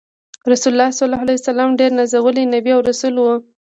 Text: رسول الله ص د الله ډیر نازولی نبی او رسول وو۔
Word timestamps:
رسول 0.51 0.71
الله 0.73 0.89
ص 0.97 0.99
د 1.47 1.47
الله 1.51 1.67
ډیر 1.79 1.91
نازولی 1.99 2.43
نبی 2.53 2.71
او 2.75 2.81
رسول 2.89 3.15
وو۔ 3.17 3.33